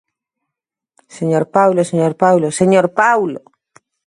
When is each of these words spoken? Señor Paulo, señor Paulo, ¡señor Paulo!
Señor 1.17 1.43
Paulo, 1.55 1.81
señor 1.91 2.13
Paulo, 2.23 2.47
¡señor 2.59 2.87
Paulo! 3.01 3.41